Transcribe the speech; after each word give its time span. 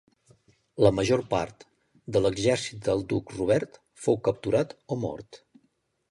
La 0.83 0.91
major 0.99 1.21
part 1.33 1.65
de 2.15 2.21
l'exèrcit 2.25 2.81
del 2.87 3.03
duc 3.11 3.29
Robert 3.35 3.77
fou 4.07 4.17
capturat 4.29 4.73
o 4.97 4.99
mort. 5.03 5.39